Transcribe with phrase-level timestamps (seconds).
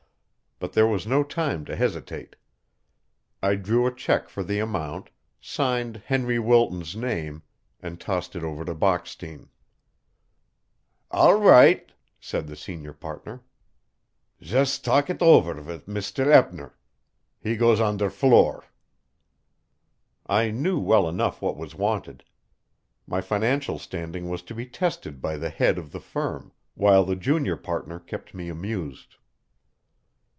[0.63, 2.35] But there was no time to hesitate.
[3.41, 7.41] I drew a check for the amount, signed Henry Wilton's name,
[7.81, 9.47] and tossed it over to Bockstein.
[11.09, 13.41] "All ridt," said the senior partner.
[14.43, 16.77] "Zhust talk it ofer vit Misder Eppner.
[17.39, 18.65] He goes on der floor."
[20.27, 22.23] I knew well enough what was wanted.
[23.07, 27.15] My financial standing was to be tested by the head of the firm, while the
[27.15, 29.15] junior partner kept me amused.